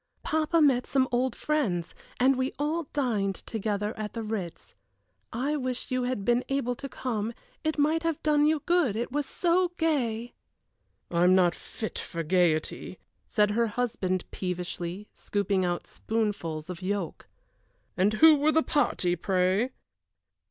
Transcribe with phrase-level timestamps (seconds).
[0.23, 4.73] "Papa met some old friends, and we all dined together at the Ritz.
[5.31, 9.11] I wish you had been able to come, it might have done you good, it
[9.11, 10.33] was so gay!"
[11.11, 17.27] "I am not fit for gayety," said her husband, peevishly, scooping out spoonfuls of yolk.
[17.95, 19.69] "And who were the party, pray?"